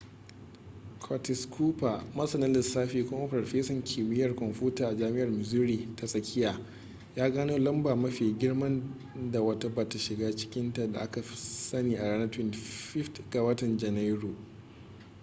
[1.03, 6.59] curtis cooper masanin lissafi kuma farfesan kimiyyar kwamfuta a jami'ar missouri ta tsakiya
[7.15, 8.81] ya gano lamba mafi girman
[9.31, 14.35] da wata bata shiga cikinta da aka sani a ranar 25 ga watan janairu